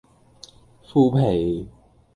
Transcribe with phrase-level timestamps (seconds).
[0.83, 1.69] 負皮